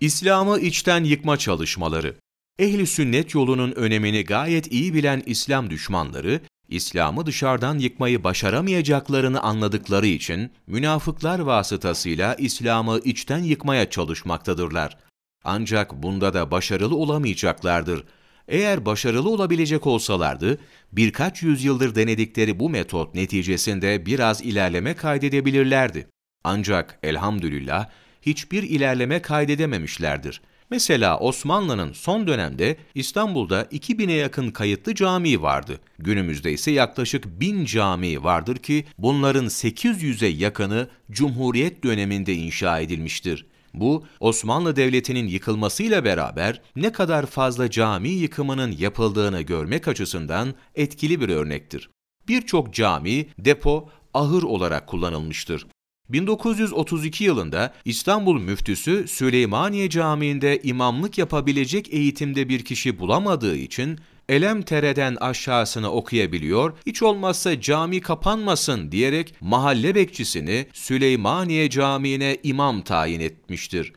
İslam'ı 0.00 0.60
içten 0.60 1.04
yıkma 1.04 1.36
çalışmaları. 1.36 2.16
Ehli 2.58 2.86
sünnet 2.86 3.34
yolunun 3.34 3.72
önemini 3.72 4.24
gayet 4.24 4.72
iyi 4.72 4.94
bilen 4.94 5.22
İslam 5.26 5.70
düşmanları, 5.70 6.40
İslam'ı 6.68 7.26
dışarıdan 7.26 7.78
yıkmayı 7.78 8.24
başaramayacaklarını 8.24 9.40
anladıkları 9.40 10.06
için 10.06 10.50
münafıklar 10.66 11.38
vasıtasıyla 11.38 12.34
İslam'ı 12.34 13.00
içten 13.04 13.38
yıkmaya 13.38 13.90
çalışmaktadırlar. 13.90 14.98
Ancak 15.44 16.02
bunda 16.02 16.34
da 16.34 16.50
başarılı 16.50 16.96
olamayacaklardır. 16.96 18.04
Eğer 18.48 18.86
başarılı 18.86 19.30
olabilecek 19.30 19.86
olsalardı, 19.86 20.58
birkaç 20.92 21.42
yüzyıldır 21.42 21.94
denedikleri 21.94 22.58
bu 22.58 22.70
metot 22.70 23.14
neticesinde 23.14 24.06
biraz 24.06 24.42
ilerleme 24.42 24.94
kaydedebilirlerdi. 24.94 26.06
Ancak 26.44 26.98
elhamdülillah 27.02 27.88
hiçbir 28.22 28.62
ilerleme 28.62 29.22
kaydedememişlerdir. 29.22 30.40
Mesela 30.70 31.18
Osmanlı'nın 31.18 31.92
son 31.92 32.26
dönemde 32.26 32.76
İstanbul'da 32.94 33.62
2000'e 33.62 34.14
yakın 34.14 34.50
kayıtlı 34.50 34.94
cami 34.94 35.42
vardı. 35.42 35.80
Günümüzde 35.98 36.52
ise 36.52 36.70
yaklaşık 36.70 37.40
1000 37.40 37.64
cami 37.64 38.24
vardır 38.24 38.56
ki 38.56 38.84
bunların 38.98 39.46
800'e 39.46 40.28
yakını 40.28 40.88
Cumhuriyet 41.10 41.84
döneminde 41.84 42.34
inşa 42.34 42.80
edilmiştir. 42.80 43.46
Bu, 43.74 44.04
Osmanlı 44.20 44.76
Devleti'nin 44.76 45.26
yıkılmasıyla 45.26 46.04
beraber 46.04 46.60
ne 46.76 46.92
kadar 46.92 47.26
fazla 47.26 47.70
cami 47.70 48.08
yıkımının 48.08 48.72
yapıldığını 48.78 49.40
görmek 49.40 49.88
açısından 49.88 50.54
etkili 50.74 51.20
bir 51.20 51.28
örnektir. 51.28 51.90
Birçok 52.28 52.74
cami, 52.74 53.26
depo, 53.38 53.88
ahır 54.14 54.42
olarak 54.42 54.86
kullanılmıştır. 54.86 55.66
1932 56.12 57.24
yılında 57.24 57.74
İstanbul 57.84 58.40
müftüsü 58.40 59.08
Süleymaniye 59.08 59.90
Camii'nde 59.90 60.60
imamlık 60.62 61.18
yapabilecek 61.18 61.94
eğitimde 61.94 62.48
bir 62.48 62.64
kişi 62.64 62.98
bulamadığı 62.98 63.56
için 63.56 63.98
Elemtere'den 64.28 65.16
aşağısını 65.20 65.90
okuyabiliyor, 65.90 66.72
hiç 66.86 67.02
olmazsa 67.02 67.60
cami 67.60 68.00
kapanmasın 68.00 68.92
diyerek 68.92 69.34
mahalle 69.40 69.94
bekçisini 69.94 70.66
Süleymaniye 70.72 71.70
Camii'ne 71.70 72.36
imam 72.42 72.82
tayin 72.82 73.20
etmiştir. 73.20 73.92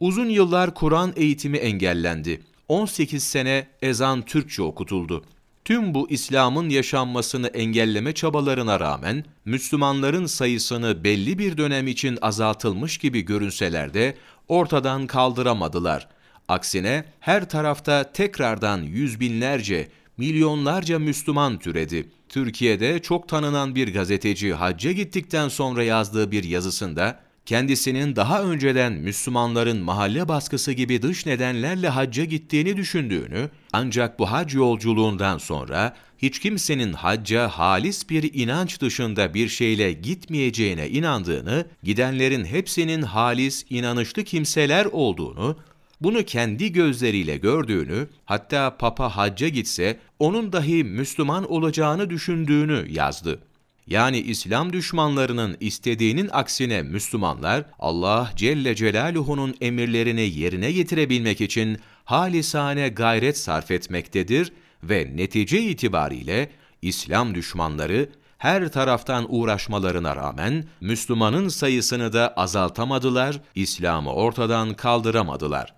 Uzun 0.00 0.28
yıllar 0.28 0.74
Kur'an 0.74 1.12
eğitimi 1.16 1.56
engellendi. 1.56 2.40
18 2.68 3.24
sene 3.24 3.66
ezan 3.82 4.22
Türkçe 4.22 4.62
okutuldu. 4.62 5.24
Tüm 5.68 5.94
bu 5.94 6.10
İslam'ın 6.10 6.68
yaşanmasını 6.68 7.46
engelleme 7.46 8.12
çabalarına 8.12 8.80
rağmen 8.80 9.24
Müslümanların 9.44 10.26
sayısını 10.26 11.04
belli 11.04 11.38
bir 11.38 11.56
dönem 11.56 11.86
için 11.86 12.18
azaltılmış 12.22 12.98
gibi 12.98 13.20
görünseler 13.20 13.94
de 13.94 14.14
ortadan 14.48 15.06
kaldıramadılar. 15.06 16.08
Aksine 16.48 17.04
her 17.20 17.48
tarafta 17.48 18.12
tekrardan 18.12 18.82
yüz 18.82 19.20
binlerce, 19.20 19.88
milyonlarca 20.16 20.98
Müslüman 20.98 21.58
türedi. 21.58 22.08
Türkiye'de 22.28 23.02
çok 23.02 23.28
tanınan 23.28 23.74
bir 23.74 23.94
gazeteci 23.94 24.54
hacca 24.54 24.92
gittikten 24.92 25.48
sonra 25.48 25.84
yazdığı 25.84 26.30
bir 26.30 26.44
yazısında 26.44 27.20
kendisinin 27.48 28.16
daha 28.16 28.42
önceden 28.42 28.92
Müslümanların 28.92 29.78
mahalle 29.78 30.28
baskısı 30.28 30.72
gibi 30.72 31.02
dış 31.02 31.26
nedenlerle 31.26 31.88
hacca 31.88 32.24
gittiğini 32.24 32.76
düşündüğünü, 32.76 33.50
ancak 33.72 34.18
bu 34.18 34.30
hac 34.30 34.54
yolculuğundan 34.54 35.38
sonra 35.38 35.94
hiç 36.18 36.38
kimsenin 36.38 36.92
hacca 36.92 37.48
halis 37.48 38.10
bir 38.10 38.34
inanç 38.34 38.80
dışında 38.80 39.34
bir 39.34 39.48
şeyle 39.48 39.92
gitmeyeceğine 39.92 40.88
inandığını, 40.88 41.66
gidenlerin 41.82 42.44
hepsinin 42.44 43.02
halis, 43.02 43.64
inanışlı 43.70 44.24
kimseler 44.24 44.84
olduğunu, 44.84 45.56
bunu 46.00 46.24
kendi 46.24 46.72
gözleriyle 46.72 47.36
gördüğünü, 47.36 48.08
hatta 48.24 48.76
Papa 48.76 49.16
hacca 49.16 49.48
gitse 49.48 49.98
onun 50.18 50.52
dahi 50.52 50.84
Müslüman 50.84 51.52
olacağını 51.52 52.10
düşündüğünü 52.10 52.86
yazdı. 52.90 53.40
Yani 53.88 54.18
İslam 54.18 54.72
düşmanlarının 54.72 55.56
istediğinin 55.60 56.28
aksine 56.32 56.82
Müslümanlar 56.82 57.64
Allah 57.78 58.32
Celle 58.36 58.74
Celaluhu'nun 58.74 59.54
emirlerini 59.60 60.20
yerine 60.20 60.72
getirebilmek 60.72 61.40
için 61.40 61.78
halisane 62.04 62.88
gayret 62.88 63.38
sarf 63.38 63.70
etmektedir 63.70 64.52
ve 64.82 65.12
netice 65.16 65.62
itibariyle 65.62 66.50
İslam 66.82 67.34
düşmanları 67.34 68.08
her 68.38 68.72
taraftan 68.72 69.26
uğraşmalarına 69.28 70.16
rağmen 70.16 70.64
Müslümanın 70.80 71.48
sayısını 71.48 72.12
da 72.12 72.34
azaltamadılar, 72.36 73.40
İslam'ı 73.54 74.12
ortadan 74.12 74.74
kaldıramadılar. 74.74 75.74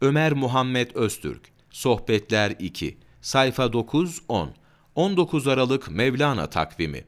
Ömer 0.00 0.32
Muhammed 0.32 0.90
Öztürk, 0.94 1.42
Sohbetler 1.70 2.54
2, 2.58 2.98
sayfa 3.20 3.64
9-10, 3.64 4.48
19 4.94 5.48
Aralık 5.48 5.90
Mevlana 5.90 6.46
takvimi 6.46 7.04